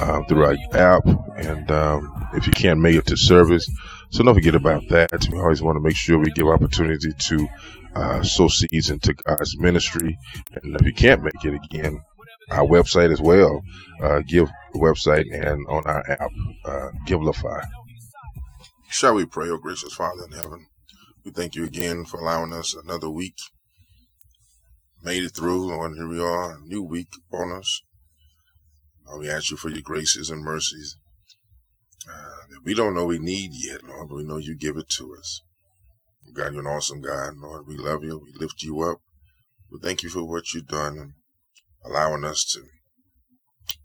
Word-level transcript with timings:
uh, 0.00 0.22
through 0.24 0.44
our 0.44 0.56
app. 0.72 1.06
And 1.36 1.70
um, 1.70 2.28
if 2.34 2.46
you 2.46 2.52
can't 2.52 2.80
make 2.80 2.96
it 2.96 3.06
to 3.06 3.16
service, 3.16 3.68
so 4.10 4.24
don't 4.24 4.34
forget 4.34 4.54
about 4.54 4.88
that. 4.88 5.28
We 5.30 5.38
always 5.38 5.62
want 5.62 5.76
to 5.76 5.80
make 5.80 5.96
sure 5.96 6.18
we 6.18 6.30
give 6.32 6.48
opportunity 6.48 7.12
to 7.12 7.48
uh, 7.94 8.22
sow 8.22 8.48
seeds 8.48 8.90
into 8.90 9.14
God's 9.14 9.58
ministry. 9.58 10.18
And 10.54 10.74
if 10.76 10.86
you 10.86 10.92
can't 10.92 11.22
make 11.22 11.44
it 11.44 11.54
again, 11.54 12.00
our 12.50 12.66
website 12.66 13.12
as 13.12 13.20
well, 13.20 13.62
uh, 14.02 14.20
give 14.26 14.50
website 14.74 15.26
and 15.32 15.66
on 15.68 15.84
our 15.86 16.10
app, 16.10 16.30
uh, 16.64 16.88
Givelify. 17.06 17.62
Shall 18.88 19.14
we 19.14 19.26
pray, 19.26 19.48
oh 19.48 19.58
gracious 19.58 19.94
Father 19.94 20.24
in 20.24 20.32
heaven? 20.32 20.66
We 21.24 21.30
thank 21.30 21.54
you 21.54 21.64
again 21.64 22.04
for 22.04 22.18
allowing 22.18 22.52
us 22.52 22.74
another 22.74 23.10
week. 23.10 23.36
Made 25.02 25.22
it 25.22 25.34
through, 25.34 25.68
Lord, 25.68 25.92
here 25.94 26.08
we 26.08 26.20
are, 26.20 26.56
a 26.56 26.60
new 26.60 26.82
week 26.82 27.08
upon 27.28 27.52
us. 27.52 27.82
Lord, 29.10 29.22
we 29.22 29.30
ask 29.30 29.50
you 29.50 29.56
for 29.56 29.70
your 29.70 29.82
graces 29.82 30.30
and 30.30 30.42
mercies 30.42 30.96
uh, 32.08 32.46
that 32.48 32.64
we 32.64 32.74
don't 32.74 32.94
know 32.94 33.06
we 33.06 33.18
need 33.18 33.50
yet, 33.52 33.82
Lord, 33.82 34.08
but 34.08 34.16
we 34.16 34.24
know 34.24 34.36
you 34.36 34.54
give 34.54 34.76
it 34.76 34.88
to 34.90 35.16
us. 35.18 35.42
God, 36.32 36.52
you're 36.52 36.60
an 36.60 36.68
awesome 36.68 37.00
God, 37.00 37.36
Lord. 37.36 37.66
We 37.66 37.76
love 37.76 38.04
you. 38.04 38.20
We 38.22 38.32
lift 38.38 38.62
you 38.62 38.80
up. 38.82 38.98
We 39.70 39.80
thank 39.80 40.04
you 40.04 40.10
for 40.10 40.22
what 40.22 40.54
you've 40.54 40.68
done 40.68 40.96
and 40.96 41.12
allowing 41.84 42.24
us 42.24 42.44
to 42.52 42.62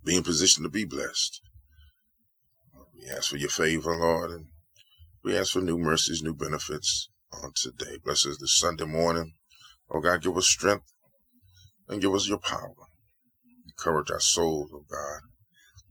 be 0.04 0.16
in 0.16 0.24
position 0.24 0.62
to 0.62 0.70
be 0.70 0.86
blessed. 0.86 1.42
We 2.94 3.10
ask 3.10 3.32
for 3.32 3.38
your 3.38 3.50
favor, 3.50 3.96
Lord, 3.96 4.30
and 4.30 4.46
we 5.24 5.36
ask 5.36 5.54
for 5.54 5.62
new 5.62 5.80
mercies, 5.80 6.22
new 6.22 6.36
benefits 6.36 7.10
on 7.32 7.52
today. 7.56 7.98
Bless 8.04 8.28
us 8.28 8.38
this 8.40 8.60
Sunday 8.60 8.86
morning. 8.86 9.34
Oh 9.90 10.02
God, 10.02 10.22
give 10.22 10.38
us 10.38 10.48
strength 10.48 10.86
and 11.90 12.00
give 12.00 12.14
us 12.14 12.28
your 12.28 12.38
power. 12.38 12.76
Encourage 13.78 14.12
our 14.12 14.20
souls, 14.20 14.72
oh 14.74 14.86
God. 14.90 15.22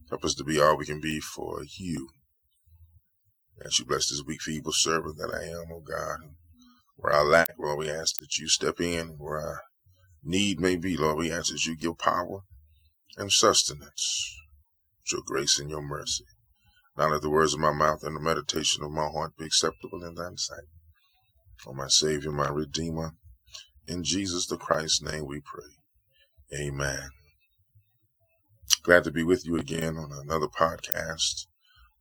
Help 0.09 0.25
us 0.25 0.35
to 0.35 0.43
be 0.43 0.59
all 0.59 0.77
we 0.77 0.85
can 0.85 1.01
be 1.01 1.19
for 1.19 1.63
you. 1.77 2.09
As 3.65 3.79
you 3.79 3.85
bless 3.85 4.09
this 4.09 4.23
weak, 4.25 4.41
feeble 4.41 4.71
servant 4.73 5.17
that 5.17 5.33
I 5.33 5.45
am, 5.45 5.71
oh 5.73 5.81
God. 5.81 6.19
Where 6.97 7.13
I 7.13 7.21
lack, 7.21 7.51
Lord, 7.59 7.79
we 7.79 7.89
ask 7.89 8.17
that 8.19 8.37
you 8.37 8.47
step 8.47 8.79
in. 8.79 9.15
Where 9.17 9.39
our 9.39 9.61
need 10.23 10.59
may 10.59 10.75
be, 10.75 10.97
Lord, 10.97 11.17
we 11.17 11.31
ask 11.31 11.51
that 11.51 11.65
you 11.65 11.77
give 11.77 11.97
power 11.97 12.41
and 13.17 13.31
sustenance, 13.31 14.35
your 15.11 15.21
grace 15.25 15.59
and 15.59 15.69
your 15.69 15.81
mercy. 15.81 16.25
Now 16.97 17.09
let 17.11 17.21
the 17.21 17.29
words 17.29 17.53
of 17.53 17.59
my 17.59 17.73
mouth 17.73 18.03
and 18.03 18.15
the 18.15 18.21
meditation 18.21 18.83
of 18.83 18.91
my 18.91 19.07
heart 19.07 19.37
be 19.37 19.45
acceptable 19.45 20.03
in 20.03 20.15
thy 20.15 20.29
sight. 20.35 20.65
For 21.59 21.73
my 21.73 21.87
Savior, 21.87 22.31
my 22.31 22.49
Redeemer, 22.49 23.11
in 23.87 24.03
Jesus 24.03 24.47
the 24.47 24.57
Christ's 24.57 25.01
name 25.01 25.25
we 25.27 25.41
pray. 25.41 25.89
Amen. 26.59 27.09
Glad 28.85 29.03
to 29.05 29.11
be 29.11 29.23
with 29.23 29.47
you 29.47 29.57
again 29.57 29.97
on 29.97 30.11
another 30.11 30.45
podcast. 30.45 31.47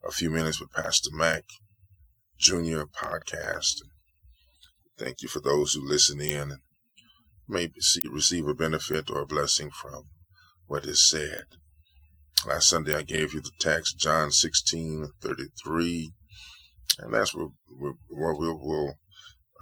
A 0.06 0.10
few 0.10 0.28
minutes 0.28 0.60
with 0.60 0.70
Pastor 0.70 1.08
Mac 1.14 1.44
Junior 2.38 2.84
podcast. 2.84 3.76
Thank 4.98 5.22
you 5.22 5.28
for 5.28 5.40
those 5.40 5.72
who 5.72 5.88
listen 5.88 6.20
in 6.20 6.50
and 6.50 6.60
may 7.48 7.70
receive 8.12 8.46
a 8.46 8.52
benefit 8.52 9.08
or 9.08 9.22
a 9.22 9.26
blessing 9.26 9.70
from 9.70 10.10
what 10.66 10.84
is 10.84 11.08
said. 11.08 11.44
Last 12.46 12.68
Sunday 12.68 12.94
I 12.94 13.00
gave 13.00 13.32
you 13.32 13.40
the 13.40 13.52
text, 13.58 13.98
John 13.98 14.30
16, 14.30 15.08
33, 15.22 16.12
and 16.98 17.14
that's 17.14 17.34
where, 17.34 17.48
where 18.10 18.34
we'll, 18.34 18.60
we'll 18.62 18.94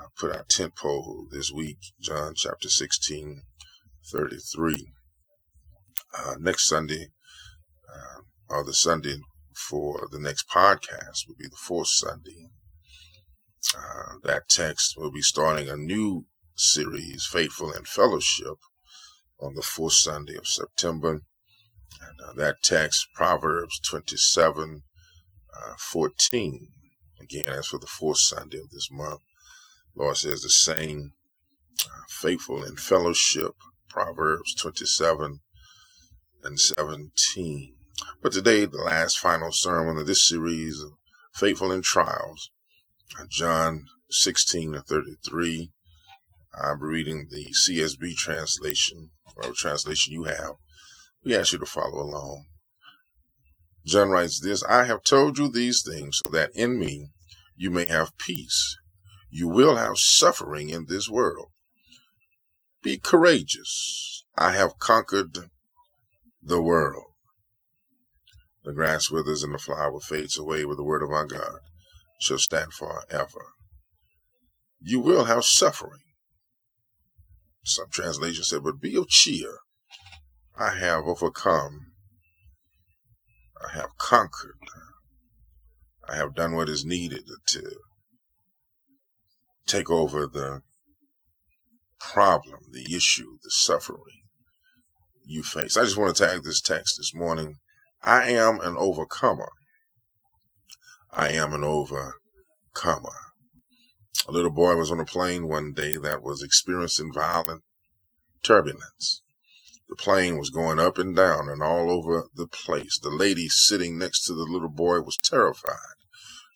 uh, 0.01 0.09
put 0.19 0.35
our 0.35 0.45
tent 0.51 0.75
pole 0.75 1.29
this 1.31 1.53
week, 1.53 1.79
John 2.01 2.33
chapter 2.35 2.69
16, 2.69 3.43
33. 4.11 4.93
Uh, 6.17 6.35
next 6.39 6.69
Sunday, 6.69 7.09
uh, 7.89 8.21
or 8.49 8.65
the 8.65 8.75
Sunday 8.75 9.17
for 9.55 10.09
the 10.11 10.19
next 10.19 10.49
podcast, 10.49 11.27
will 11.27 11.37
be 11.39 11.49
the 11.49 11.57
fourth 11.57 11.89
Sunday. 11.89 12.51
Uh, 13.77 14.19
that 14.23 14.49
text 14.49 14.95
will 14.97 15.11
be 15.11 15.23
starting 15.23 15.69
a 15.69 15.77
new 15.77 16.27
series, 16.55 17.27
Faithful 17.27 17.73
in 17.73 17.85
Fellowship, 17.85 18.59
on 19.41 19.55
the 19.55 19.63
fourth 19.63 19.95
Sunday 19.95 20.37
of 20.37 20.47
September. 20.47 21.23
And 22.01 22.21
uh, 22.29 22.33
that 22.35 22.63
text, 22.63 23.09
Proverbs 23.15 23.81
27, 23.81 24.83
uh, 25.55 25.75
14. 25.79 26.69
Again, 27.21 27.49
as 27.49 27.69
for 27.69 27.79
the 27.79 27.87
fourth 27.87 28.19
Sunday 28.19 28.59
of 28.59 28.71
this 28.71 28.89
month, 28.91 29.21
Lord 29.95 30.17
says 30.17 30.43
the 30.43 30.51
same, 30.51 31.13
uh, 31.85 32.05
faithful 32.09 32.65
in 32.65 32.77
fellowship, 32.77 33.53
Proverbs 33.89 34.55
27 34.55 35.41
and 36.45 36.59
17. 36.59 37.75
But 38.23 38.33
today, 38.33 38.65
the 38.65 38.79
last 38.79 39.19
final 39.19 39.53
sermon 39.53 39.99
of 39.99 40.07
this 40.07 40.29
series, 40.29 40.83
Faithful 41.35 41.73
in 41.73 41.83
Trials, 41.83 42.51
uh, 43.19 43.25
John 43.29 43.87
16 44.11 44.75
and 44.75 44.85
33. 44.85 45.71
I'm 46.55 46.81
reading 46.83 47.29
the 47.31 47.47
CSB 47.67 48.17
translation, 48.17 49.11
or 49.37 49.53
translation 49.53 50.13
you 50.13 50.25
have. 50.25 50.57
We 51.25 51.35
ask 51.35 51.53
you 51.53 51.59
to 51.59 51.67
follow 51.67 52.03
along. 52.03 52.47
John 53.87 54.11
writes 54.11 54.41
this 54.41 54.63
I 54.65 54.85
have 54.85 55.03
told 55.03 55.39
you 55.39 55.51
these 55.51 55.83
things 55.83 56.21
so 56.25 56.31
that 56.33 56.51
in 56.55 56.79
me 56.79 57.11
you 57.57 57.71
may 57.71 57.87
have 57.87 58.17
peace. 58.19 58.77
You 59.31 59.49
will 59.49 59.77
have 59.77 59.97
suffering 59.97 60.69
in 60.69 60.87
this 60.87 61.09
world. 61.09 61.49
Be 62.83 62.99
courageous. 62.99 64.25
I 64.37 64.53
have 64.53 64.79
conquered 64.79 65.51
the 66.43 66.61
world. 66.61 67.05
The 68.65 68.73
grass 68.73 69.11
withers 69.11 69.43
and 69.43 69.55
the 69.55 69.59
flower 69.59 70.01
fades 70.01 70.39
away, 70.39 70.65
but 70.65 70.77
the 70.77 70.85
word 70.85 71.03
of 71.03 71.11
our 71.11 71.27
God 71.27 71.59
shall 72.21 72.39
stand 72.39 72.73
forever. 72.73 73.47
You 74.81 75.01
will 75.01 75.25
have 75.25 75.45
suffering. 75.45 76.01
Some 77.65 77.87
translations 77.91 78.49
say, 78.49 78.59
but 78.59 78.81
be 78.81 78.97
of 78.97 79.09
cheer. 79.09 79.59
I 80.59 80.77
have 80.77 81.05
overcome. 81.05 81.93
I 83.65 83.77
have 83.77 83.97
conquered. 83.99 84.59
I 86.09 86.17
have 86.17 86.35
done 86.35 86.55
what 86.55 86.69
is 86.69 86.85
needed 86.85 87.25
to 87.49 87.63
take 89.67 89.89
over 89.89 90.27
the 90.27 90.63
problem, 92.01 92.59
the 92.73 92.95
issue, 92.95 93.39
the 93.43 93.51
suffering 93.51 94.22
you 95.25 95.43
face. 95.43 95.77
I 95.77 95.85
just 95.85 95.97
want 95.97 96.15
to 96.15 96.27
tag 96.27 96.43
this 96.43 96.61
text 96.61 96.97
this 96.99 97.15
morning. 97.15 97.57
I 98.03 98.31
am 98.31 98.61
an 98.61 98.77
overcomer. 98.77 99.51
I 101.13 101.29
am 101.31 101.53
an 101.53 101.65
overcomer. 101.65 103.17
A 104.29 104.33
little 104.33 104.51
boy 104.51 104.77
was 104.77 104.91
on 104.91 105.01
a 105.01 105.05
plane 105.05 105.49
one 105.49 105.73
day 105.73 105.97
that 105.97 106.23
was 106.23 106.43
experiencing 106.43 107.13
violent 107.13 107.63
turbulence. 108.43 109.23
The 109.89 109.97
plane 109.97 110.39
was 110.39 110.51
going 110.51 110.79
up 110.79 110.97
and 110.99 111.15
down 111.15 111.49
and 111.49 111.63
all 111.63 111.91
over 111.91 112.29
the 112.35 112.47
place. 112.47 112.99
The 112.99 113.11
lady 113.11 113.49
sitting 113.49 113.99
next 113.99 114.25
to 114.25 114.35
the 114.35 114.45
little 114.45 114.71
boy 114.71 115.01
was 115.01 115.17
terrified. 115.17 115.97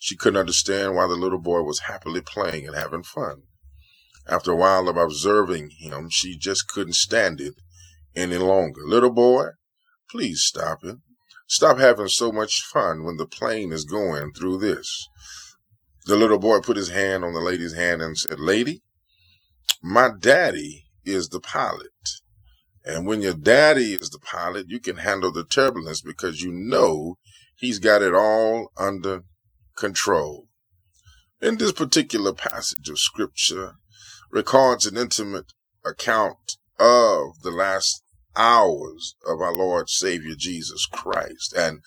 She 0.00 0.16
couldn't 0.16 0.40
understand 0.40 0.94
why 0.94 1.06
the 1.06 1.16
little 1.16 1.40
boy 1.40 1.62
was 1.62 1.80
happily 1.80 2.20
playing 2.20 2.66
and 2.66 2.76
having 2.76 3.02
fun. 3.02 3.42
After 4.28 4.52
a 4.52 4.56
while 4.56 4.88
of 4.88 4.96
observing 4.96 5.70
him, 5.78 6.08
she 6.10 6.36
just 6.36 6.68
couldn't 6.68 6.94
stand 6.94 7.40
it 7.40 7.54
any 8.16 8.38
longer. 8.38 8.80
Little 8.84 9.12
boy, 9.12 9.48
please 10.10 10.42
stop 10.42 10.82
it. 10.82 10.96
Stop 11.48 11.78
having 11.78 12.08
so 12.08 12.32
much 12.32 12.62
fun 12.62 13.04
when 13.04 13.16
the 13.16 13.26
plane 13.26 13.72
is 13.72 13.84
going 13.84 14.32
through 14.32 14.58
this. 14.58 15.08
The 16.06 16.16
little 16.16 16.38
boy 16.38 16.60
put 16.60 16.76
his 16.76 16.90
hand 16.90 17.24
on 17.24 17.34
the 17.34 17.40
lady's 17.40 17.74
hand 17.74 18.02
and 18.02 18.16
said, 18.16 18.40
Lady, 18.40 18.82
my 19.82 20.10
daddy 20.18 20.86
is 21.04 21.28
the 21.28 21.40
pilot. 21.40 21.90
And 22.84 23.06
when 23.06 23.22
your 23.22 23.34
daddy 23.34 23.94
is 23.94 24.10
the 24.10 24.18
pilot, 24.18 24.66
you 24.68 24.80
can 24.80 24.98
handle 24.98 25.32
the 25.32 25.44
turbulence 25.44 26.00
because 26.00 26.42
you 26.42 26.52
know 26.52 27.18
he's 27.56 27.78
got 27.78 28.02
it 28.02 28.14
all 28.14 28.70
under 28.76 29.22
control. 29.76 30.46
In 31.40 31.58
this 31.58 31.72
particular 31.72 32.32
passage 32.32 32.88
of 32.88 32.98
scripture 32.98 33.74
records 34.30 34.86
an 34.86 34.96
intimate 34.96 35.52
account 35.84 36.56
of 36.78 37.40
the 37.42 37.50
last 37.50 38.02
hours 38.36 39.16
of 39.26 39.40
our 39.40 39.52
Lord 39.52 39.88
Savior 39.88 40.34
Jesus 40.36 40.86
Christ 40.86 41.52
and 41.56 41.80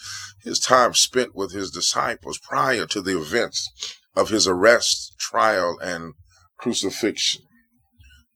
his 0.44 0.60
time 0.60 0.94
spent 0.94 1.36
with 1.36 1.52
his 1.52 1.72
disciples 1.72 2.40
prior 2.40 2.86
to 2.88 3.02
the 3.02 3.20
events 3.20 3.70
of 4.16 4.30
his 4.30 4.48
arrest, 4.48 5.16
trial, 5.20 5.78
and 5.82 6.14
crucifixion. 6.58 7.44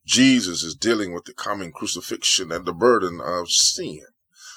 Jesus 0.06 0.62
is 0.62 0.74
dealing 0.74 1.12
with 1.12 1.24
the 1.24 1.34
coming 1.34 1.72
crucifixion 1.72 2.52
and 2.52 2.66
the 2.66 2.72
burden 2.72 3.20
of 3.20 3.50
sin. 3.50 4.02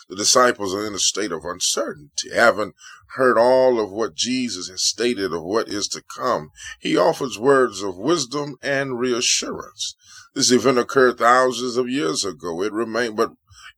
The 0.09 0.15
disciples 0.15 0.73
are 0.73 0.85
in 0.85 0.93
a 0.93 0.99
state 0.99 1.31
of 1.31 1.43
uncertainty, 1.43 2.33
haven't 2.33 2.75
heard 3.15 3.37
all 3.37 3.79
of 3.79 3.91
what 3.91 4.15
Jesus 4.15 4.69
has 4.69 4.83
stated 4.83 5.33
of 5.33 5.43
what 5.43 5.67
is 5.67 5.87
to 5.89 6.01
come. 6.01 6.51
He 6.79 6.95
offers 6.95 7.39
words 7.39 7.81
of 7.81 7.97
wisdom 7.97 8.55
and 8.61 8.99
reassurance. 8.99 9.95
This 10.33 10.51
event 10.51 10.77
occurred 10.77 11.17
thousands 11.17 11.77
of 11.77 11.89
years 11.89 12.23
ago. 12.23 12.61
It 12.61 12.71
remain, 12.71 13.15
but 13.15 13.31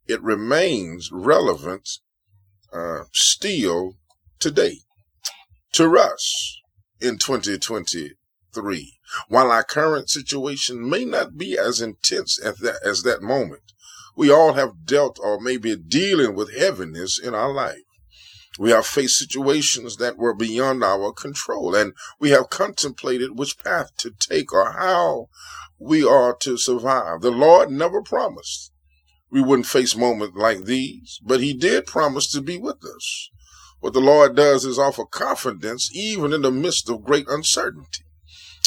it 0.09 0.21
remains 0.23 1.11
relevant 1.13 1.88
uh, 2.73 3.03
still 3.13 3.94
today 4.39 4.79
to 5.71 5.97
us 6.00 6.57
in 7.00 7.19
2023. 7.19 8.94
While 9.27 9.51
our 9.51 9.63
current 9.63 10.09
situation 10.09 10.89
may 10.89 11.06
not 11.06 11.38
be 11.38 11.57
as 11.59 11.79
intense 11.79 12.39
as 12.41 12.57
that, 12.57 12.79
as 12.83 13.03
that 13.03 13.21
moment, 13.21 13.61
we 14.17 14.31
all 14.31 14.53
have 14.53 14.83
dealt 14.83 15.19
or 15.21 15.39
maybe 15.39 15.75
dealing 15.75 16.33
with 16.33 16.57
heaviness 16.57 17.19
in 17.19 17.35
our 17.35 17.53
life. 17.53 17.83
We 18.57 18.71
have 18.71 18.88
faced 18.88 19.19
situations 19.19 19.97
that 19.97 20.17
were 20.17 20.33
beyond 20.33 20.83
our 20.83 21.13
control, 21.13 21.75
and 21.75 21.94
we 22.19 22.31
have 22.31 22.50
contemplated 22.50 23.38
which 23.38 23.59
path 23.63 23.95
to 24.00 24.11
take 24.19 24.51
or 24.51 24.71
how 24.71 25.29
we 25.77 26.03
are 26.03 26.35
to 26.41 26.57
survive. 26.57 27.21
The 27.21 27.31
Lord 27.31 27.69
never 27.69 28.01
promised 28.01 28.71
we 29.31 29.41
wouldn't 29.41 29.67
face 29.67 29.95
moments 29.95 30.37
like 30.37 30.65
these, 30.65 31.19
but 31.23 31.39
He 31.39 31.53
did 31.53 31.85
promise 31.85 32.31
to 32.31 32.41
be 32.41 32.57
with 32.57 32.83
us. 32.83 33.29
What 33.79 33.93
the 33.93 34.01
Lord 34.01 34.35
does 34.35 34.65
is 34.65 34.77
offer 34.77 35.05
confidence 35.05 35.89
even 35.93 36.33
in 36.33 36.41
the 36.41 36.51
midst 36.51 36.89
of 36.89 37.03
great 37.03 37.27
uncertainty. 37.29 38.03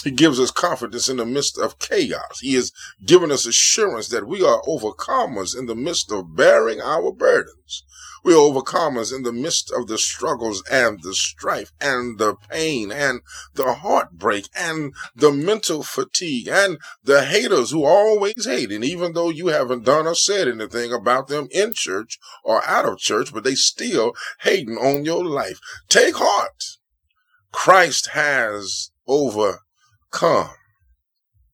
He 0.05 0.11
gives 0.11 0.41
us 0.41 0.51
confidence 0.51 1.09
in 1.09 1.19
the 1.19 1.27
midst 1.27 1.59
of 1.59 1.79
chaos. 1.79 2.41
He 2.41 2.55
has 2.55 2.73
given 3.05 3.31
us 3.31 3.47
assurance 3.47 4.09
that 4.09 4.27
we 4.27 4.45
are 4.45 4.63
overcomers 4.63 5.57
in 5.57 5.67
the 5.67 5.77
midst 5.77 6.11
of 6.11 6.35
bearing 6.35 6.81
our 6.81 7.13
burdens. 7.13 7.85
We 8.25 8.35
are 8.35 8.37
overcomers 8.37 9.15
in 9.15 9.23
the 9.23 9.33
midst 9.33 9.73
of 9.73 9.89
the 9.89 9.99
struggles 9.99 10.63
and 10.71 11.03
the 11.03 11.15
strife 11.15 11.73
and 11.81 12.19
the 12.19 12.37
pain 12.51 12.93
and 12.93 13.21
the 13.55 13.75
heartbreak 13.75 14.49
and 14.57 14.93
the 15.15 15.33
mental 15.33 15.83
fatigue 15.83 16.49
and 16.49 16.79
the 17.03 17.25
haters 17.25 17.73
who 17.73 17.85
always 17.85 18.45
hate. 18.45 18.71
And 18.71 18.85
even 18.85 19.13
though 19.13 19.31
you 19.31 19.49
haven't 19.49 19.85
done 19.85 20.07
or 20.07 20.15
said 20.15 20.47
anything 20.47 20.93
about 20.93 21.29
them 21.29 21.49
in 21.51 21.73
church 21.73 22.19
or 22.45 22.65
out 22.65 22.85
of 22.85 22.99
church, 22.99 23.33
but 23.33 23.43
they 23.43 23.57
still 23.57 24.15
hating 24.41 24.77
on 24.77 25.05
your 25.05 25.25
life. 25.25 25.59
Take 25.89 26.15
heart. 26.17 26.65
Christ 27.51 28.09
has 28.09 28.91
over 29.07 29.61
come. 30.13 30.51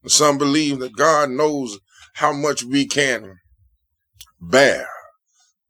Some 0.06 0.38
believe 0.38 0.78
that 0.80 0.96
God 0.96 1.30
knows 1.30 1.78
how 2.14 2.32
much 2.32 2.64
we 2.64 2.86
can 2.86 3.36
bear. 4.40 4.88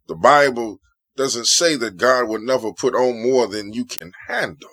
The 0.07 0.17
Bible 0.17 0.79
doesn't 1.17 1.47
say 1.47 1.77
that 1.77 1.97
God 1.97 2.29
will 2.29 2.41
never 2.41 2.73
put 2.73 2.95
on 2.95 3.23
more 3.23 3.47
than 3.47 3.73
you 3.73 3.85
can 3.85 4.13
handle. 4.29 4.71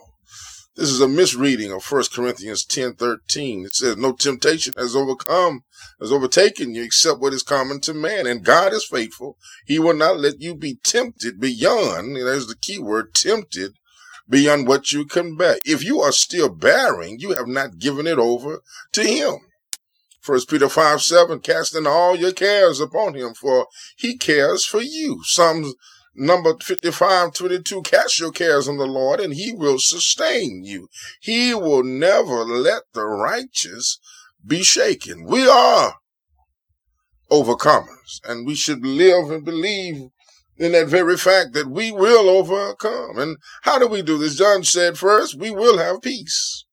This 0.76 0.90
is 0.90 1.00
a 1.00 1.08
misreading 1.08 1.72
of 1.72 1.90
1 1.90 2.04
Corinthians 2.14 2.66
10 2.66 2.96
13. 2.96 3.66
It 3.66 3.76
says, 3.76 3.96
No 3.96 4.12
temptation 4.12 4.74
has 4.78 4.96
overcome, 4.96 5.64
has 6.02 6.12
overtaken 6.12 6.76
you 6.76 6.84
except 6.84 7.22
what 7.22 7.34
is 7.34 7.44
common 7.44 7.80
to 7.82 7.94
man. 7.94 8.28
And 8.28 8.44
God 8.44 8.74
is 8.74 8.86
faithful. 8.86 9.38
He 9.66 9.80
will 9.80 9.94
not 9.94 10.20
let 10.20 10.42
you 10.42 10.54
be 10.54 10.78
tempted 10.84 11.40
beyond, 11.40 12.18
there's 12.18 12.48
the 12.48 12.58
key 12.58 12.78
word, 12.78 13.14
tempted 13.14 13.76
beyond 14.28 14.68
what 14.68 14.92
you 14.92 15.06
can 15.06 15.36
bear. 15.36 15.58
If 15.66 15.84
you 15.84 16.02
are 16.02 16.12
still 16.12 16.50
bearing, 16.50 17.20
you 17.20 17.34
have 17.34 17.48
not 17.48 17.80
given 17.80 18.08
it 18.08 18.18
over 18.18 18.62
to 18.94 19.04
him. 19.04 19.36
First 20.20 20.50
Peter 20.50 20.70
5 20.70 21.02
7, 21.02 21.40
casting 21.40 21.86
all 21.86 22.16
your 22.16 22.34
cares 22.34 22.80
upon 22.80 23.14
him, 23.14 23.36
for 23.36 23.68
he 23.96 24.18
cares 24.18 24.66
for 24.66 24.82
you. 24.82 25.22
Psalms 25.24 25.76
number 26.16 26.56
55 26.60 27.34
22, 27.34 27.82
cast 27.84 28.20
your 28.20 28.32
cares 28.32 28.68
on 28.68 28.78
the 28.78 28.88
Lord, 28.88 29.20
and 29.20 29.34
he 29.34 29.52
will 29.52 29.78
sustain 29.78 30.64
you. 30.64 30.88
He 31.20 31.54
will 31.54 31.84
never 31.84 32.44
let 32.44 32.84
the 32.94 33.06
righteous 33.06 34.00
be 34.46 34.64
shaken. 34.64 35.26
We 35.26 35.48
are 35.48 35.96
overcomers, 37.30 38.20
and 38.28 38.48
we 38.48 38.56
should 38.56 38.86
live 38.86 39.30
and 39.30 39.46
believe 39.46 40.10
in 40.58 40.72
that 40.72 40.88
very 40.88 41.18
fact 41.18 41.54
that 41.54 41.68
we 41.68 41.92
will 41.92 42.30
overcome. 42.30 43.18
And 43.18 43.38
how 43.64 43.78
do 43.80 43.88
we 43.88 44.02
do 44.02 44.18
this? 44.18 44.36
John 44.36 44.64
said 44.64 44.98
first, 44.98 45.36
we 45.36 45.52
will 45.52 45.78
have 45.78 46.02
peace. 46.02 46.66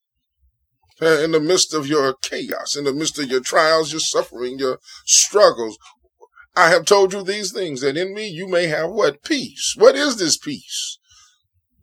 Uh, 1.01 1.19
in 1.19 1.33
the 1.33 1.41
midst 1.41 1.75
of 1.75 1.89
your 1.89 2.15
chaos, 2.23 2.77
in 2.77 2.85
the 2.85 2.93
midst 2.93 3.19
of 3.19 3.29
your 3.29 3.41
trials, 3.41 3.91
your 3.91 4.01
suffering, 4.01 4.59
your 4.59 4.79
struggles, 5.05 5.77
I 6.55 6.69
have 6.69 6.85
told 6.85 7.13
you 7.13 7.25
these 7.25 7.51
things 7.51 7.81
that 7.81 7.97
in 7.97 8.15
me 8.15 8.29
you 8.29 8.47
may 8.47 8.67
have 8.69 8.91
what? 8.91 9.25
Peace. 9.25 9.75
What 9.77 9.97
is 9.97 10.17
this 10.17 10.37
peace? 10.37 10.99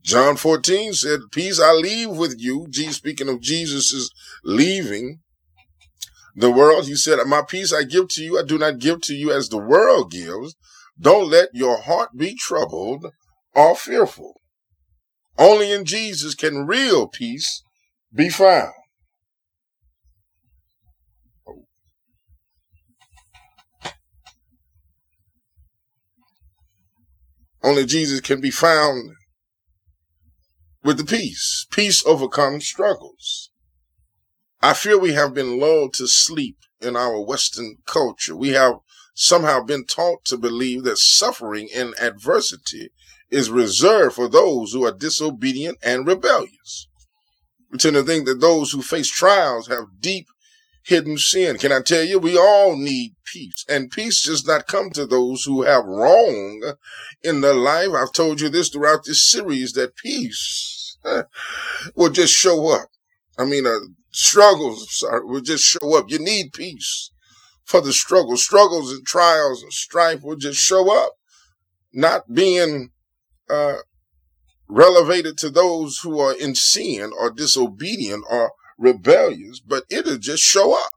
John 0.03 0.37
14 0.37 0.93
said, 0.93 1.19
Peace 1.31 1.59
I 1.59 1.73
leave 1.73 2.11
with 2.11 2.35
you. 2.37 2.67
Jesus, 2.69 2.97
speaking 2.97 3.27
of 3.27 3.41
Jesus 3.41 3.91
is 3.91 4.11
leaving 4.43 5.19
the 6.35 6.51
world. 6.51 6.87
He 6.87 6.95
said, 6.95 7.19
My 7.25 7.41
peace 7.41 7.73
I 7.73 7.83
give 7.83 8.07
to 8.09 8.23
you. 8.23 8.39
I 8.39 8.43
do 8.43 8.57
not 8.57 8.79
give 8.79 9.01
to 9.01 9.13
you 9.13 9.31
as 9.31 9.49
the 9.49 9.57
world 9.57 10.11
gives. 10.11 10.55
Don't 10.99 11.29
let 11.29 11.49
your 11.53 11.81
heart 11.81 12.17
be 12.17 12.35
troubled 12.35 13.05
or 13.55 13.75
fearful. 13.75 14.41
Only 15.37 15.71
in 15.71 15.85
Jesus 15.85 16.35
can 16.35 16.67
real 16.67 17.07
peace 17.07 17.63
be 18.13 18.29
found. 18.29 18.73
Only 27.63 27.85
Jesus 27.85 28.21
can 28.21 28.41
be 28.41 28.51
found 28.51 29.11
with 30.83 30.97
the 30.97 31.05
peace. 31.05 31.65
Peace 31.71 32.05
overcomes 32.05 32.65
struggles. 32.65 33.51
I 34.61 34.73
feel 34.73 34.99
we 34.99 35.13
have 35.13 35.33
been 35.33 35.59
lulled 35.59 35.93
to 35.95 36.07
sleep 36.07 36.57
in 36.81 36.95
our 36.95 37.19
Western 37.21 37.77
culture. 37.85 38.35
We 38.35 38.49
have 38.49 38.75
somehow 39.19 39.61
been 39.61 39.83
taught 39.83 40.23
to 40.23 40.37
believe 40.37 40.85
that 40.85 40.97
suffering 40.97 41.67
and 41.75 41.93
adversity 41.99 42.89
is 43.29 43.49
reserved 43.49 44.15
for 44.15 44.29
those 44.29 44.71
who 44.71 44.85
are 44.85 44.93
disobedient 44.93 45.77
and 45.83 46.07
rebellious. 46.07 46.87
We 47.69 47.77
tend 47.79 47.95
to 47.95 48.03
think 48.03 48.25
that 48.27 48.39
those 48.39 48.71
who 48.71 48.81
face 48.81 49.09
trials 49.09 49.67
have 49.67 49.99
deep 49.99 50.27
hidden 50.85 51.17
sin. 51.17 51.57
Can 51.57 51.73
I 51.73 51.81
tell 51.81 52.05
you, 52.05 52.17
we 52.17 52.37
all 52.37 52.77
need 52.77 53.15
peace. 53.25 53.65
And 53.67 53.91
peace 53.91 54.25
does 54.25 54.47
not 54.47 54.67
come 54.67 54.89
to 54.91 55.05
those 55.05 55.43
who 55.43 55.63
have 55.63 55.83
wrong 55.83 56.75
in 57.21 57.41
their 57.41 57.53
life. 57.53 57.89
I've 57.93 58.13
told 58.13 58.39
you 58.39 58.47
this 58.47 58.69
throughout 58.69 59.03
this 59.03 59.29
series 59.29 59.73
that 59.73 59.97
peace 59.97 60.97
will 61.95 62.09
just 62.09 62.33
show 62.33 62.69
up. 62.69 62.87
I 63.37 63.43
mean, 63.43 63.67
uh, 63.67 63.79
struggles 64.11 64.97
sorry, 64.97 65.25
will 65.25 65.41
just 65.41 65.65
show 65.65 65.97
up. 65.97 66.09
You 66.09 66.19
need 66.19 66.53
peace 66.53 67.11
for 67.69 67.81
the 67.81 67.93
struggle. 67.93 68.35
Struggles 68.35 68.91
and 68.91 69.05
trials 69.05 69.61
and 69.61 69.71
strife 69.71 70.23
will 70.23 70.35
just 70.35 70.59
show 70.59 70.91
up, 70.91 71.13
not 71.93 72.33
being 72.33 72.89
uh, 73.47 73.77
relegated 74.67 75.37
to 75.37 75.51
those 75.51 75.99
who 75.99 76.19
are 76.19 76.35
in 76.35 76.55
sin 76.55 77.11
or 77.17 77.29
disobedient 77.29 78.25
or 78.27 78.51
rebellious, 78.79 79.59
but 79.59 79.83
it'll 79.91 80.17
just 80.17 80.41
show 80.41 80.73
up. 80.73 80.91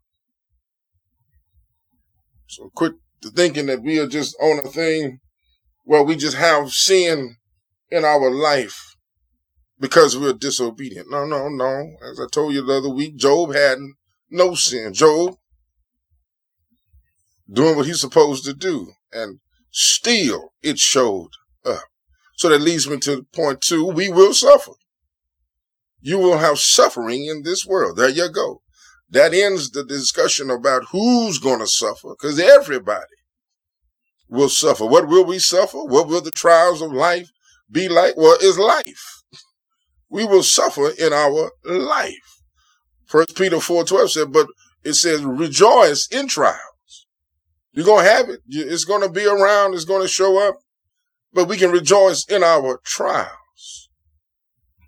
So 2.47 2.71
quit 2.75 2.95
thinking 3.35 3.67
that 3.67 3.83
we 3.83 3.99
are 3.99 4.09
just 4.09 4.35
on 4.41 4.59
a 4.59 4.69
thing 4.69 5.19
where 5.85 6.03
we 6.03 6.17
just 6.17 6.37
have 6.39 6.73
sin 6.73 7.37
in 7.91 8.05
our 8.05 8.31
life 8.31 8.97
because 9.79 10.17
we're 10.17 10.33
disobedient. 10.33 11.11
No, 11.11 11.27
no, 11.27 11.49
no. 11.51 11.97
As 12.11 12.19
I 12.19 12.25
told 12.33 12.55
you 12.55 12.65
the 12.65 12.79
other 12.79 12.89
week, 12.89 13.17
Job 13.17 13.55
had 13.55 13.79
no 14.31 14.55
sin. 14.55 14.95
Job 14.95 15.37
doing 17.53 17.77
what 17.77 17.87
he's 17.87 18.01
supposed 18.01 18.45
to 18.45 18.55
do. 18.55 18.93
And 19.13 19.41
still 19.71 20.53
it 20.63 20.79
showed 20.79 21.31
up. 21.65 21.85
So 22.37 22.49
that 22.49 22.61
leads 22.61 22.89
me 22.89 22.99
to 22.99 23.27
point 23.35 23.61
two. 23.61 23.87
We 23.87 24.09
will 24.09 24.35
suffer. 24.35 24.73
You 26.01 26.19
will 26.19 26.39
have 26.39 26.59
suffering 26.59 27.27
in 27.27 27.43
this 27.43 27.65
world. 27.65 27.97
There 27.97 28.09
you 28.09 28.31
go. 28.31 28.63
That 29.11 29.35
ends 29.35 29.71
the 29.71 29.85
discussion 29.85 30.51
about 30.51 30.87
who's 30.91 31.39
going 31.39 31.61
to 31.61 31.67
suffer 31.67 32.11
because 32.11 32.41
everybody 32.41 33.05
will 34.29 34.49
suffer. 34.49 34.87
What 34.87 35.07
will 35.07 35.25
we 35.25 35.39
suffer? 35.39 35.79
What 35.79 36.09
will 36.09 36.23
the 36.23 36.31
trials 36.31 36.81
of 36.81 36.93
life 36.93 37.31
be 37.71 37.89
like? 37.89 38.17
Well, 38.17 38.39
it's 38.41 38.59
life. 38.59 39.23
We 40.09 40.25
will 40.25 40.43
suffer 40.43 40.91
in 40.99 41.13
our 41.13 41.53
life. 41.65 42.41
First 43.07 43.37
Peter 43.37 43.57
4.12 43.57 44.09
said, 44.09 44.33
but 44.33 44.47
it 44.83 44.95
says 44.95 45.23
rejoice 45.23 46.09
in 46.09 46.27
trials. 46.27 46.59
You're 47.73 47.87
going 47.87 48.05
to 48.05 48.11
have 48.11 48.29
it. 48.29 48.41
It's 48.49 48.85
going 48.85 49.03
to 49.03 49.09
be 49.09 49.27
around. 49.27 49.75
It's 49.75 49.85
going 49.85 50.03
to 50.03 50.09
show 50.09 50.47
up, 50.47 50.57
but 51.33 51.49
we 51.49 51.57
can 51.57 51.71
rejoice 51.71 52.25
in 52.27 52.43
our 52.43 52.81
trials. 52.85 53.89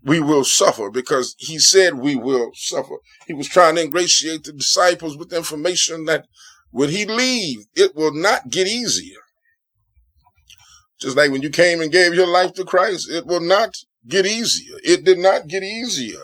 We 0.03 0.21
will 0.21 0.45
suffer 0.45 0.91
because 0.91 1.35
he 1.39 1.59
said 1.59 1.95
we 1.95 2.15
will 2.15 2.51
suffer. 2.55 2.97
He 3.27 3.33
was 3.33 3.49
trying 3.49 3.77
to 3.77 3.83
ingratiate 3.83 4.45
the 4.45 4.53
disciples 4.53 5.17
with 5.17 5.33
information 5.33 6.05
that 6.05 6.27
when 6.71 6.91
he 6.91 7.07
leave, 7.07 7.65
it 7.75 7.95
will 7.95 8.13
not 8.13 8.51
get 8.51 8.67
easier. 8.67 9.21
Just 11.01 11.17
like 11.17 11.31
when 11.31 11.43
you 11.43 11.51
came 11.51 11.81
and 11.81 11.91
gave 11.91 12.15
your 12.15 12.27
life 12.27 12.53
to 12.55 12.65
Christ, 12.65 13.11
it 13.11 13.27
will 13.27 13.41
not 13.41 13.77
get 14.07 14.27
easier. 14.27 14.77
It 14.85 15.05
did 15.05 15.19
not 15.19 15.49
get 15.49 15.63
easier 15.63 16.21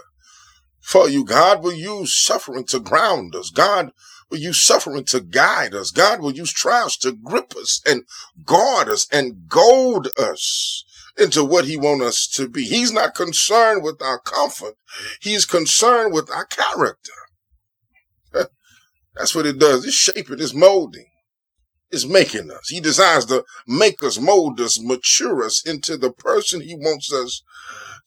for 0.80 1.08
you. 1.08 1.24
God 1.24 1.62
will 1.62 1.72
use 1.72 2.14
suffering 2.14 2.64
to 2.64 2.80
ground 2.80 3.34
us. 3.34 3.50
God 3.50 3.92
will 4.30 4.38
use 4.38 4.62
suffering 4.62 5.04
to 5.04 5.20
guide 5.20 5.74
us. 5.74 5.90
God 5.90 6.20
will 6.20 6.32
use 6.32 6.52
trials 6.52 6.96
to 6.98 7.12
grip 7.12 7.54
us 7.56 7.80
and 7.86 8.04
guard 8.44 8.88
us 8.88 9.06
and 9.10 9.48
goad 9.48 10.08
us 10.18 10.84
into 11.18 11.44
what 11.44 11.66
he 11.66 11.76
wants 11.76 12.04
us 12.04 12.26
to 12.28 12.48
be. 12.48 12.64
He's 12.64 12.92
not 12.92 13.14
concerned 13.14 13.82
with 13.82 14.00
our 14.00 14.20
comfort. 14.20 14.74
He's 15.20 15.44
concerned 15.44 16.12
with 16.12 16.30
our 16.30 16.46
character. 16.46 17.12
That's 19.16 19.34
what 19.34 19.46
it 19.46 19.58
does. 19.58 19.84
It's 19.84 19.94
shaping, 19.94 20.40
it's 20.40 20.54
molding, 20.54 21.06
it's 21.90 22.06
making 22.06 22.50
us. 22.50 22.68
He 22.68 22.80
desires 22.80 23.26
to 23.26 23.44
make 23.66 24.02
us, 24.02 24.18
mold 24.18 24.60
us, 24.60 24.80
mature 24.80 25.44
us 25.44 25.66
into 25.66 25.96
the 25.96 26.12
person 26.12 26.60
he 26.60 26.74
wants 26.74 27.12
us 27.12 27.42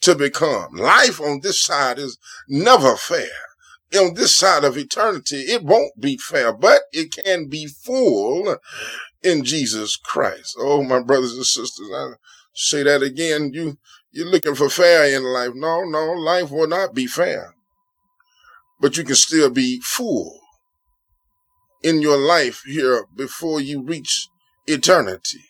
to 0.01 0.15
become. 0.15 0.75
Life 0.75 1.21
on 1.21 1.41
this 1.41 1.61
side 1.61 1.99
is 1.99 2.17
never 2.47 2.95
fair. 2.95 3.52
On 3.95 4.13
this 4.15 4.35
side 4.35 4.63
of 4.63 4.77
eternity, 4.77 5.41
it 5.41 5.63
won't 5.63 5.99
be 5.99 6.17
fair, 6.17 6.51
but 6.51 6.81
it 6.91 7.11
can 7.11 7.47
be 7.47 7.67
full 7.67 8.57
in 9.21 9.43
Jesus 9.43 9.95
Christ. 9.95 10.55
Oh, 10.57 10.83
my 10.83 10.99
brothers 10.99 11.35
and 11.35 11.45
sisters, 11.45 11.89
I 11.93 12.13
say 12.53 12.83
that 12.83 13.03
again. 13.03 13.51
You, 13.53 13.77
you're 14.11 14.27
looking 14.27 14.55
for 14.55 14.69
fair 14.69 15.15
in 15.15 15.23
life. 15.23 15.51
No, 15.53 15.83
no, 15.83 16.11
life 16.13 16.49
will 16.49 16.67
not 16.67 16.95
be 16.95 17.05
fair, 17.05 17.53
but 18.79 18.97
you 18.97 19.03
can 19.03 19.15
still 19.15 19.49
be 19.49 19.79
full 19.81 20.39
in 21.83 22.01
your 22.01 22.17
life 22.17 22.63
here 22.65 23.05
before 23.15 23.59
you 23.59 23.83
reach 23.83 24.27
eternity. 24.65 25.43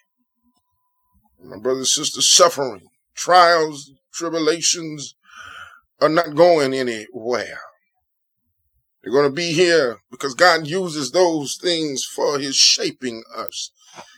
My 1.41 1.57
brothers 1.57 1.95
and 1.97 2.05
sisters, 2.05 2.31
suffering, 2.31 2.87
trials, 3.15 3.91
tribulations 4.13 5.15
are 6.01 6.09
not 6.09 6.35
going 6.35 6.73
anywhere. 6.73 7.61
They're 9.03 9.11
going 9.11 9.29
to 9.29 9.35
be 9.35 9.51
here 9.51 9.97
because 10.09 10.33
God 10.33 10.65
uses 10.65 11.11
those 11.11 11.57
things 11.57 12.05
for 12.05 12.39
His 12.39 12.55
shaping 12.55 13.23
us, 13.35 13.71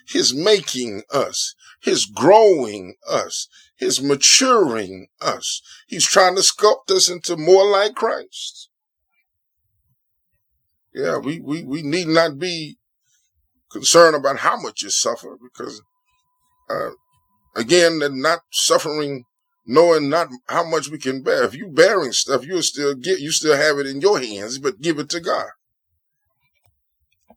His 0.07 0.33
making 0.33 1.01
us, 1.11 1.55
His 1.81 2.05
growing 2.05 2.95
us, 3.09 3.47
His 3.75 4.01
maturing 4.01 5.07
us. 5.19 5.61
He's 5.87 6.05
trying 6.05 6.35
to 6.35 6.41
sculpt 6.41 6.91
us 6.91 7.09
into 7.09 7.35
more 7.35 7.67
like 7.67 7.95
Christ. 7.95 8.69
Yeah, 10.93 11.17
we, 11.17 11.39
we, 11.39 11.63
we 11.63 11.81
need 11.81 12.07
not 12.07 12.37
be 12.37 12.77
concerned 13.71 14.15
about 14.15 14.37
how 14.37 14.55
much 14.55 14.83
you 14.83 14.91
suffer 14.91 15.35
because, 15.41 15.81
uh, 16.69 16.91
again, 17.55 17.99
not 18.21 18.41
suffering 18.51 19.25
knowing 19.65 20.09
not 20.09 20.27
how 20.47 20.63
much 20.63 20.89
we 20.89 20.97
can 20.97 21.23
bear. 21.23 21.43
If 21.43 21.55
you 21.55 21.67
bearing 21.67 22.11
stuff, 22.11 22.45
you'll 22.45 22.61
still 22.61 22.95
get, 22.95 23.19
you 23.19 23.31
still 23.31 23.55
have 23.55 23.79
it 23.79 23.87
in 23.87 24.01
your 24.01 24.19
hands, 24.19 24.59
but 24.59 24.81
give 24.81 24.99
it 24.99 25.09
to 25.09 25.19
God. 25.19 25.47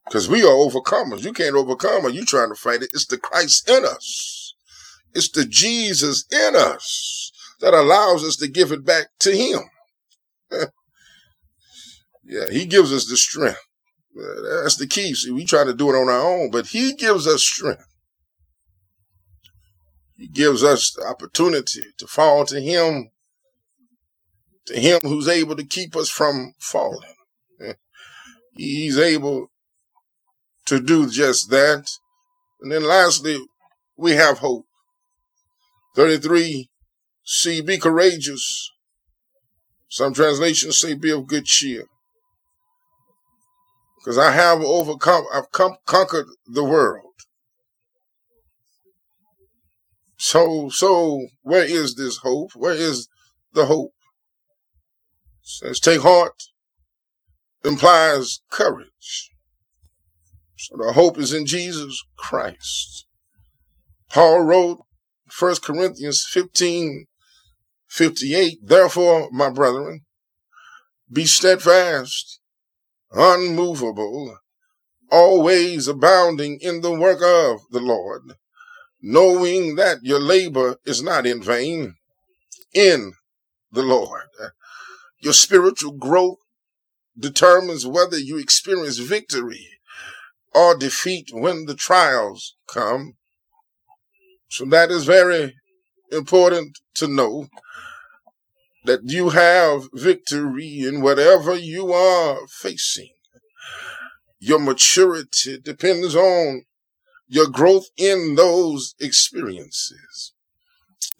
Because 0.06 0.28
we 0.28 0.42
are 0.42 0.46
overcomers. 0.46 1.24
You 1.24 1.32
can't 1.32 1.56
overcome 1.56 2.06
it. 2.06 2.14
You 2.14 2.24
trying 2.24 2.48
to 2.48 2.54
fight 2.54 2.82
it. 2.82 2.90
It's 2.92 3.06
the 3.06 3.18
Christ 3.18 3.68
in 3.68 3.84
us. 3.84 4.54
It's 5.14 5.30
the 5.30 5.44
Jesus 5.44 6.24
in 6.30 6.54
us 6.56 7.30
that 7.60 7.74
allows 7.74 8.24
us 8.24 8.36
to 8.36 8.48
give 8.48 8.72
it 8.72 8.84
back 8.84 9.08
to 9.20 9.36
him. 9.36 9.60
yeah, 12.24 12.50
he 12.50 12.64
gives 12.64 12.92
us 12.92 13.08
the 13.08 13.16
strength. 13.16 13.60
That's 14.14 14.76
the 14.76 14.86
key. 14.86 15.14
See, 15.14 15.30
we 15.30 15.44
try 15.44 15.64
to 15.64 15.74
do 15.74 15.90
it 15.90 15.98
on 15.98 16.08
our 16.08 16.20
own, 16.20 16.50
but 16.50 16.68
he 16.68 16.94
gives 16.94 17.26
us 17.26 17.42
strength. 17.42 17.84
He 20.18 20.26
gives 20.26 20.64
us 20.64 20.90
the 20.90 21.06
opportunity 21.06 21.84
to 21.96 22.06
fall 22.08 22.44
to 22.46 22.60
Him, 22.60 23.10
to 24.66 24.78
Him 24.78 25.00
who's 25.04 25.28
able 25.28 25.54
to 25.54 25.64
keep 25.64 25.94
us 25.94 26.10
from 26.10 26.54
falling. 26.58 27.14
He's 28.56 28.98
able 28.98 29.52
to 30.66 30.80
do 30.80 31.08
just 31.08 31.50
that. 31.50 31.88
And 32.60 32.72
then 32.72 32.82
lastly, 32.82 33.38
we 33.96 34.12
have 34.12 34.38
hope. 34.38 34.66
33, 35.94 36.68
see, 37.24 37.60
be 37.60 37.78
courageous. 37.78 38.72
Some 39.88 40.14
translations 40.14 40.80
say 40.80 40.94
be 40.94 41.12
of 41.12 41.28
good 41.28 41.44
cheer. 41.44 41.84
Because 43.98 44.18
I 44.18 44.32
have 44.32 44.60
overcome, 44.60 45.26
I've 45.32 45.52
come, 45.52 45.76
conquered 45.86 46.26
the 46.46 46.64
world. 46.64 47.07
So, 50.18 50.68
so 50.68 51.28
where 51.42 51.64
is 51.64 51.94
this 51.94 52.18
hope? 52.18 52.50
Where 52.54 52.74
is 52.74 53.08
the 53.52 53.66
hope? 53.66 53.94
Says 55.42 55.80
take 55.80 56.02
heart 56.02 56.42
implies 57.64 58.40
courage. 58.50 59.30
So 60.56 60.76
the 60.76 60.92
hope 60.92 61.18
is 61.18 61.32
in 61.32 61.46
Jesus 61.46 62.04
Christ. 62.16 63.06
Paul 64.10 64.42
wrote 64.42 64.80
1 65.38 65.56
Corinthians 65.62 66.26
15, 66.28 67.06
58, 67.86 68.58
therefore, 68.62 69.28
my 69.30 69.50
brethren, 69.50 70.04
be 71.10 71.26
steadfast, 71.26 72.40
unmovable, 73.12 74.38
always 75.10 75.88
abounding 75.88 76.58
in 76.60 76.80
the 76.80 76.92
work 76.92 77.22
of 77.22 77.60
the 77.70 77.80
Lord, 77.80 78.34
knowing 79.00 79.76
that 79.76 79.98
your 80.02 80.20
labor 80.20 80.76
is 80.84 81.02
not 81.02 81.26
in 81.26 81.42
vain 81.42 81.94
in 82.74 83.12
the 83.72 83.82
Lord. 83.82 84.22
Your 85.20 85.32
spiritual 85.32 85.92
growth 85.92 86.38
determines 87.18 87.86
whether 87.86 88.18
you 88.18 88.38
experience 88.38 88.98
victory 88.98 89.66
or 90.54 90.76
defeat 90.76 91.30
when 91.32 91.66
the 91.66 91.74
trials 91.74 92.56
come. 92.68 93.14
So 94.48 94.64
that 94.66 94.90
is 94.90 95.04
very 95.04 95.54
important 96.10 96.78
to 96.94 97.06
know 97.06 97.48
that 98.84 99.00
you 99.04 99.30
have 99.30 99.88
victory 99.92 100.80
in 100.80 101.02
whatever 101.02 101.54
you 101.54 101.92
are 101.92 102.38
facing. 102.48 103.10
Your 104.38 104.58
maturity 104.58 105.58
depends 105.58 106.14
on 106.14 106.64
your 107.28 107.46
growth 107.46 107.86
in 107.96 108.34
those 108.34 108.94
experiences. 108.98 110.32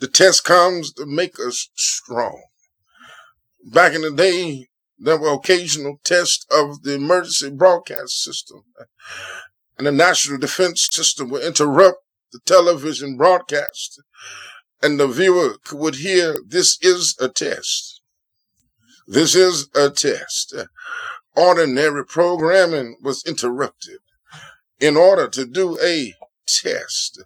The 0.00 0.09
test 0.09 0.45
comes 0.45 0.93
to 0.95 1.07
make 1.07 1.38
us 1.38 1.69
strong. 1.75 2.43
Back 3.65 3.95
in 3.95 4.03
the 4.03 4.11
day, 4.11 4.69
there 4.99 5.19
were 5.19 5.35
occasional 5.35 6.00
tests 6.03 6.47
of 6.50 6.83
the 6.83 6.95
emergency 6.95 7.50
broadcast 7.50 8.23
system. 8.23 8.65
And 9.77 9.87
the 9.87 9.93
National 9.93 10.38
Defense 10.38 10.88
System 10.91 11.29
would 11.31 11.45
interrupt 11.45 12.03
the 12.33 12.41
television 12.45 13.17
broadcast. 13.17 14.03
And 14.83 14.99
the 14.99 15.07
viewer 15.07 15.57
would 15.73 15.97
hear, 15.97 16.41
this 16.47 16.79
is 16.81 17.17
a 17.21 17.29
test. 17.29 18.00
This 19.07 19.35
is 19.35 19.69
a 19.75 19.91
test. 19.91 20.55
Ordinary 21.37 22.05
programming 22.05 22.97
was 23.03 23.25
interrupted 23.27 23.99
in 24.80 24.97
order 24.97 25.28
to 25.28 25.44
do 25.44 25.78
a 25.82 26.14
test. 26.47 27.23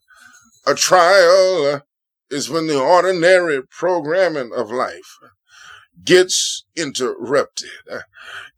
A 0.66 0.74
trial 0.74 1.82
is 2.30 2.48
when 2.48 2.66
the 2.66 2.80
ordinary 2.80 3.62
programming 3.62 4.52
of 4.54 4.70
life 4.70 5.18
gets 6.04 6.64
interrupted. 6.76 7.70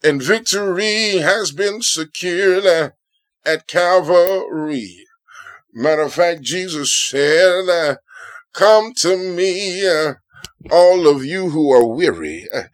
And 0.03 0.23
victory 0.23 1.19
has 1.19 1.51
been 1.51 1.83
secured 1.83 2.93
at 3.45 3.67
Calvary. 3.67 5.07
Matter 5.73 6.03
of 6.03 6.15
fact, 6.15 6.43
Jesus 6.43 6.95
said, 6.95 7.99
Come 8.53 8.93
to 8.99 9.17
me, 9.17 9.87
uh, 9.87 10.15
all 10.71 11.09
of 11.09 11.25
you 11.25 11.51
who 11.51 11.73
are 11.73 11.87
weary 11.87 12.47
uh, 12.55 12.65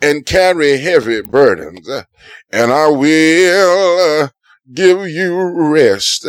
and 0.00 0.24
carry 0.24 0.78
heavy 0.78 1.20
burdens, 1.20 1.88
uh, 1.88 2.04
and 2.50 2.72
I 2.72 2.88
will 2.88 4.22
uh, 4.22 4.28
give 4.72 5.08
you 5.08 5.70
rest. 5.70 6.26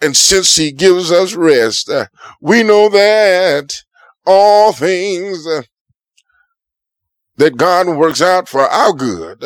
And 0.00 0.16
since 0.16 0.56
he 0.56 0.72
gives 0.72 1.10
us 1.10 1.34
rest, 1.34 1.90
we 2.40 2.62
know 2.62 2.88
that 2.88 3.82
all 4.26 4.72
things 4.72 5.44
that 7.36 7.56
God 7.56 7.88
works 7.88 8.20
out 8.20 8.48
for 8.48 8.62
our 8.62 8.92
good 8.92 9.42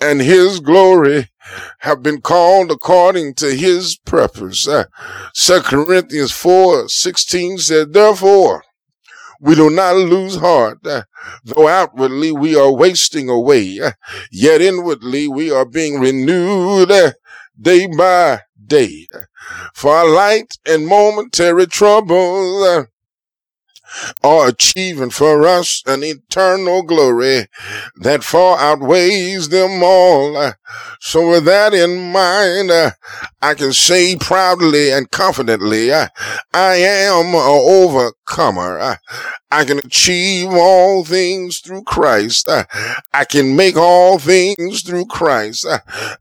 and 0.00 0.20
his 0.20 0.60
glory 0.60 1.28
have 1.80 2.02
been 2.02 2.20
called 2.20 2.70
according 2.70 3.34
to 3.34 3.54
his 3.54 3.98
purpose. 4.04 4.64
2 5.34 5.60
Corinthians 5.60 6.32
4 6.32 6.88
16 6.88 7.58
said, 7.58 7.92
Therefore, 7.92 8.62
we 9.40 9.54
do 9.54 9.70
not 9.70 9.96
lose 9.96 10.36
heart, 10.36 10.78
though 10.82 11.68
outwardly 11.68 12.32
we 12.32 12.56
are 12.56 12.72
wasting 12.72 13.28
away, 13.28 13.80
yet 14.30 14.60
inwardly 14.60 15.28
we 15.28 15.50
are 15.50 15.64
being 15.64 16.00
renewed 16.00 16.90
day 17.60 17.86
by 17.86 18.40
day. 18.66 19.06
For 19.74 20.08
light 20.08 20.58
and 20.66 20.86
momentary 20.86 21.66
trouble 21.66 22.62
uh, 22.64 22.84
are 24.22 24.48
achieving 24.48 25.10
for 25.10 25.46
us 25.46 25.82
an 25.86 26.04
eternal 26.04 26.82
glory 26.82 27.46
that 27.96 28.22
far 28.22 28.58
outweighs 28.58 29.48
them 29.48 29.82
all. 29.82 30.36
Uh, 30.36 30.52
So 31.00 31.30
with 31.30 31.44
that 31.46 31.72
in 31.72 32.12
mind, 32.12 32.70
uh, 32.70 32.90
I 33.40 33.54
can 33.54 33.72
say 33.72 34.16
proudly 34.16 34.90
and 34.90 35.10
confidently, 35.10 35.90
uh, 35.92 36.08
I 36.52 36.74
am 36.76 37.26
an 37.34 37.34
overcomer. 37.34 38.98
I 39.50 39.64
can 39.64 39.78
achieve 39.78 40.50
all 40.50 41.04
things 41.04 41.60
through 41.60 41.84
Christ. 41.84 42.48
I 43.12 43.24
can 43.24 43.56
make 43.56 43.76
all 43.76 44.18
things 44.18 44.82
through 44.82 45.06
Christ. 45.06 45.66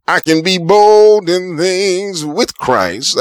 I 0.08 0.20
can 0.22 0.44
be 0.44 0.58
bold 0.58 1.30
in 1.30 1.58
things 1.58 2.24
with 2.24 2.58
Christ 2.58 3.20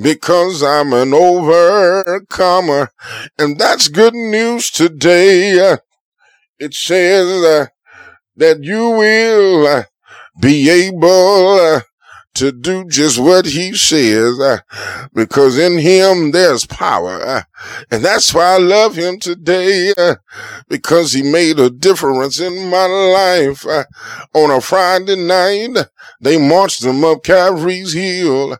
because 0.00 0.62
I'm 0.62 0.92
an 0.92 1.12
overcomer. 1.12 2.90
And 3.36 3.58
that's 3.58 3.88
good 3.88 4.14
news 4.14 4.70
today. 4.70 5.76
It 6.58 6.74
says 6.74 7.42
uh, 7.42 7.66
that 8.36 8.62
you 8.62 8.90
will 8.90 9.66
uh, 9.66 9.82
be 10.40 10.70
able 10.70 11.58
uh, 11.58 11.80
to 12.34 12.52
do 12.52 12.84
just 12.88 13.18
what 13.18 13.46
he 13.46 13.74
says 13.74 14.38
uh, 14.40 14.58
because 15.14 15.58
in 15.58 15.78
him 15.78 16.30
there's 16.30 16.66
power. 16.66 17.20
uh, 17.20 17.42
and 17.90 18.04
that's 18.04 18.32
why 18.32 18.54
I 18.54 18.58
love 18.58 18.96
him 18.96 19.18
today 19.18 19.92
uh, 19.96 20.16
because 20.68 21.12
he 21.12 21.22
made 21.22 21.58
a 21.58 21.70
difference 21.70 22.40
in 22.40 22.68
my 22.70 22.86
life. 22.86 23.66
Uh, 23.66 23.84
on 24.34 24.50
a 24.50 24.60
Friday 24.60 25.16
night, 25.16 25.86
they 26.20 26.38
marched 26.38 26.84
him 26.84 27.04
up 27.04 27.22
Calvary's 27.22 27.92
hill 27.92 28.56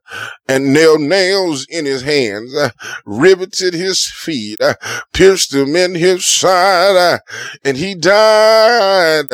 and 0.48 0.72
nailed 0.72 1.00
nails 1.00 1.66
in 1.68 1.86
his 1.86 2.02
hands, 2.02 2.54
uh, 2.54 2.70
riveted 3.04 3.74
his 3.74 4.06
feet, 4.06 4.60
uh, 4.60 4.74
pierced 5.12 5.54
him 5.54 5.74
in 5.76 5.94
his 5.94 6.26
side, 6.26 7.20
and 7.64 7.76
he 7.76 7.94
died. 7.94 9.26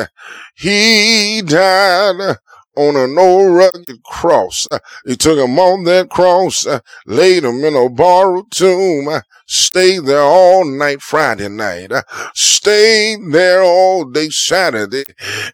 He 0.55 1.43
died 1.43 2.37
on 2.79 2.95
an 2.97 3.19
old 3.19 3.55
rugged 3.55 4.03
cross. 4.05 4.67
Uh, 4.71 4.79
He 5.05 5.17
took 5.17 5.39
him 5.39 5.59
on 5.59 5.85
that 5.85 6.09
cross, 6.11 6.67
uh, 6.67 6.81
laid 7.07 7.45
him 7.45 7.65
in 7.65 7.75
a 7.75 7.89
borrowed 7.89 8.51
tomb, 8.51 9.09
uh, 9.09 9.21
stayed 9.47 10.05
there 10.05 10.29
all 10.39 10.65
night 10.65 11.01
Friday 11.01 11.49
night, 11.49 11.91
uh, 11.91 12.03
stayed 12.35 13.19
there 13.33 13.63
all 13.63 14.05
day 14.05 14.29
Saturday 14.31 15.05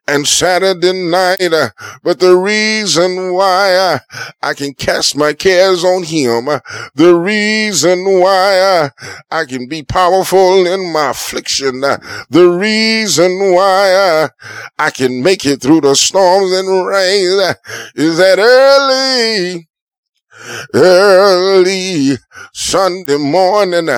and 0.07 0.27
Saturday 0.27 0.93
night. 0.93 1.53
Uh, 1.53 1.71
but 2.03 2.19
the 2.21 2.37
reason 2.37 3.33
why 3.33 3.75
uh, 3.75 3.99
I 4.43 4.53
can 4.55 4.75
cast 4.75 5.17
my 5.17 5.33
cares 5.33 5.85
on 5.85 6.03
him, 6.03 6.47
the 6.95 7.15
reason 7.15 8.05
why 8.21 8.91
I 9.31 9.45
can 9.47 9.69
be 9.69 9.83
powerful 9.83 10.67
in 10.67 10.93
my 10.93 11.11
affliction, 11.11 11.81
the 11.81 12.49
reason 12.69 13.31
why 13.53 14.29
I 14.79 14.91
can 14.91 15.23
make 15.23 15.47
it 15.47 15.63
through 15.63 15.83
the 15.83 15.95
storms 15.95 16.53
and 16.53 16.87
rain 16.87 17.14
is 17.15 18.19
that 18.19 18.39
early, 18.39 19.69
early 20.75 22.19
Sunday 22.53 23.17
morning, 23.17 23.89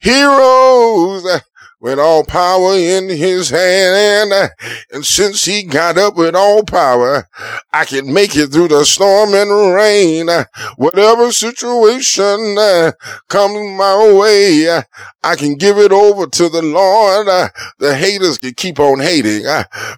he 0.00 0.22
rose 0.24 1.24
uh, 1.26 1.40
with 1.82 1.98
all 1.98 2.24
power 2.24 2.74
in 2.74 3.08
his 3.08 3.50
hand. 3.50 4.52
And 4.92 5.04
since 5.04 5.44
he 5.44 5.64
got 5.64 5.98
up 5.98 6.16
with 6.16 6.36
all 6.36 6.62
power, 6.62 7.28
I 7.72 7.84
can 7.84 8.12
make 8.12 8.36
it 8.36 8.52
through 8.52 8.68
the 8.68 8.84
storm 8.84 9.34
and 9.34 9.74
rain. 9.74 10.28
Whatever 10.76 11.32
situation 11.32 12.56
uh, 12.56 12.92
comes 13.28 13.76
my 13.76 14.16
way, 14.16 14.68
uh, 14.68 14.82
I 15.24 15.34
can 15.34 15.56
give 15.56 15.76
it 15.76 15.90
over 15.90 16.28
to 16.28 16.48
the 16.48 16.62
Lord. 16.62 17.26
Uh, 17.26 17.48
the 17.80 17.96
haters 17.96 18.38
can 18.38 18.54
keep 18.54 18.78
on 18.78 19.00
hating. 19.00 19.44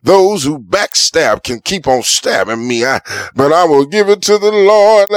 Those 0.03 0.43
who 0.43 0.59
backstab 0.59 1.43
can 1.43 1.61
keep 1.61 1.87
on 1.87 2.03
stabbing 2.03 2.67
me. 2.67 2.83
But 3.37 3.53
I 3.53 3.65
will 3.65 3.85
give 3.85 4.09
it 4.09 4.23
to 4.23 4.39
the 4.39 4.51
Lord 4.51 5.11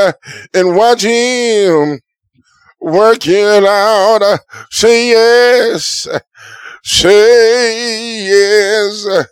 and 0.54 0.76
watch 0.76 1.04
him 1.04 2.02
work 2.80 3.26
it 3.26 3.64
out. 3.64 4.40
Say 4.70 5.10
yes. 5.10 6.08
Say 6.84 8.28
yes. 8.28 9.26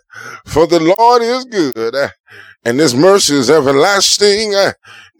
For 0.46 0.66
the 0.66 0.80
Lord 0.80 1.22
is 1.22 1.44
good. 1.44 1.94
And 2.64 2.80
his 2.80 2.94
mercy 2.94 3.34
is 3.34 3.50
everlasting. 3.50 4.54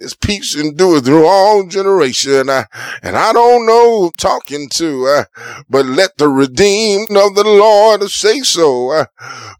His 0.01 0.15
peace 0.15 0.55
endureth 0.55 1.07
through 1.07 1.27
all 1.27 1.67
generation. 1.67 2.49
And 2.51 3.17
I 3.17 3.33
don't 3.33 3.67
know 3.67 4.11
talking 4.19 4.69
to, 4.75 5.25
but 5.71 5.87
let 5.87 6.19
the 6.19 6.29
redeemed 6.29 7.17
of 7.17 7.35
the 7.35 7.45
Lord 7.45 8.03
say 8.11 8.41
so. 8.41 9.07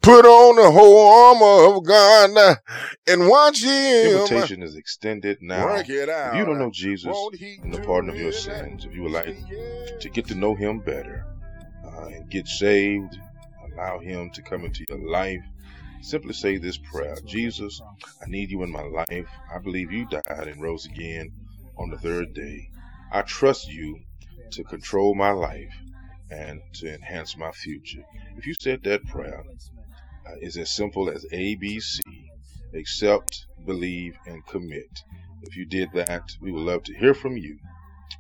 Put 0.03 0.27
on 0.27 0.57
the 0.57 0.71
whole 0.71 1.09
armor 1.09 1.77
of 1.77 1.85
God 1.85 2.59
and 3.07 3.29
watch 3.29 3.63
him 3.63 4.17
Invitation 4.17 4.63
is 4.63 4.77
extended 4.77 5.39
now. 5.41 5.67
work 5.67 5.89
it 5.89 6.09
out. 6.09 6.35
If 6.35 6.41
you 6.41 6.45
don't 6.45 6.59
know 6.59 6.71
Jesus 6.71 7.17
and 7.63 7.73
the 7.73 7.81
pardon 7.81 8.11
of 8.11 8.17
your 8.17 8.33
sins, 8.33 8.85
if 8.85 8.95
you 8.95 9.05
would 9.05 9.13
like 9.13 9.37
to 10.01 10.09
get 10.11 10.27
to 10.29 10.35
know 10.35 10.55
Him 10.55 10.81
better 10.81 11.25
uh, 11.97 12.07
and 12.07 12.31
get 12.31 12.47
saved, 12.49 13.19
allow 13.73 13.99
Him 13.99 14.31
to 14.31 14.43
come 14.43 14.65
into 14.65 14.85
your 14.89 14.99
life, 14.99 15.45
simply 16.03 16.35
say 16.35 16.59
this 16.59 16.77
prayer 16.79 17.17
Jesus, 17.25 17.81
I 18.23 18.29
need 18.29 18.51
you 18.51 18.63
in 18.63 18.71
my 18.71 18.83
life. 18.83 19.29
I 19.53 19.59
believe 19.59 19.93
you 19.93 20.07
died 20.07 20.49
and 20.49 20.61
rose 20.61 20.87
again 20.87 21.33
on 21.79 21.91
the 21.91 21.99
third 21.99 22.35
day. 22.35 22.71
I 23.13 23.23
trust 23.23 23.69
you 23.69 24.01
to 24.53 24.65
control 24.65 25.15
my 25.15 25.31
life 25.31 25.75
and 26.31 26.61
to 26.75 26.93
enhance 26.93 27.37
my 27.37 27.53
future. 27.53 28.05
If 28.37 28.47
you 28.47 28.55
said 28.55 28.83
that 28.85 29.07
prayer, 29.07 29.45
uh, 30.27 30.35
it's 30.41 30.57
as 30.57 30.71
simple 30.71 31.09
as 31.11 31.25
ABC 31.33 32.01
accept, 32.75 33.47
believe, 33.65 34.17
and 34.27 34.45
commit. 34.47 35.03
If 35.43 35.57
you 35.57 35.67
did 35.67 35.93
that, 35.95 36.23
we 36.41 36.53
would 36.53 36.63
love 36.63 36.83
to 36.85 36.95
hear 36.95 37.15
from 37.15 37.37
you. 37.37 37.59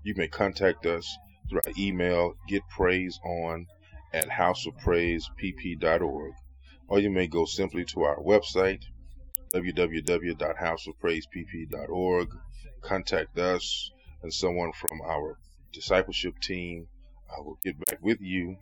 You 0.04 0.14
may 0.16 0.28
contact 0.28 0.86
us 0.86 1.18
through 1.48 1.60
our 1.66 1.72
email, 1.78 2.34
getpraiseon 2.50 3.66
at 4.12 4.28
houseofpraisepp.org, 4.28 6.34
or 6.88 7.00
you 7.00 7.10
may 7.10 7.26
go 7.26 7.44
simply 7.44 7.84
to 7.84 8.02
our 8.02 8.18
website, 8.18 8.84
www.houseofpraisepp.org, 9.54 12.28
contact 12.82 13.38
us, 13.38 13.90
and 14.22 14.32
someone 14.32 14.72
from 14.72 15.00
our 15.02 15.38
discipleship 15.72 16.38
team 16.40 16.88
will 17.38 17.58
get 17.64 17.78
back 17.86 17.98
with 18.00 18.20
you 18.20 18.56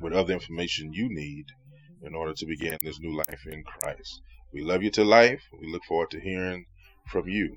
with 0.00 0.12
other 0.12 0.32
information 0.32 0.92
you 0.92 1.08
need 1.08 1.46
in 2.02 2.14
order 2.14 2.34
to 2.34 2.46
begin 2.46 2.78
this 2.82 3.00
new 3.00 3.16
life 3.16 3.46
in 3.46 3.64
Christ. 3.64 4.20
We 4.52 4.62
love 4.62 4.82
you 4.82 4.90
to 4.92 5.04
life. 5.04 5.42
We 5.60 5.70
look 5.70 5.84
forward 5.84 6.10
to 6.10 6.20
hearing 6.20 6.66
from 7.08 7.28
you. 7.28 7.56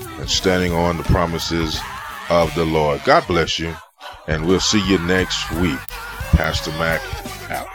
and 0.21 0.29
standing 0.29 0.71
on 0.71 0.97
the 0.97 1.03
promises 1.03 1.79
of 2.29 2.53
the 2.53 2.63
Lord. 2.63 3.01
God 3.03 3.25
bless 3.27 3.57
you, 3.59 3.75
and 4.27 4.45
we'll 4.45 4.59
see 4.59 4.87
you 4.87 4.99
next 4.99 5.51
week. 5.53 5.79
Pastor 6.31 6.71
Mac 6.71 7.01
out. 7.51 7.67